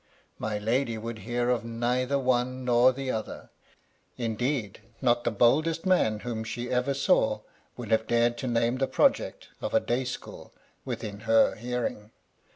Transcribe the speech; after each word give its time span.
My 0.39 0.57
lady 0.57 0.97
would 0.97 1.19
hear 1.19 1.51
of 1.51 1.63
neither 1.63 2.17
one 2.17 2.65
nor 2.65 2.91
the 2.91 3.11
other: 3.11 3.51
indeed, 4.17 4.79
not 4.99 5.23
the 5.23 5.29
boldest 5.29 5.85
man 5.85 6.21
whom 6.21 6.43
she 6.43 6.71
ever 6.71 6.95
saw 6.95 7.41
would 7.77 7.91
have 7.91 8.07
dared 8.07 8.35
to 8.39 8.47
name 8.47 8.77
the 8.79 8.87
project 8.87 9.49
of 9.61 9.75
a 9.75 9.79
day 9.79 10.05
school 10.05 10.53
within 10.85 11.19
her 11.29 11.53
hearing. 11.53 12.09